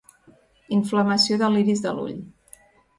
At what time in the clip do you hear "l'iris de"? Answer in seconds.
1.55-1.95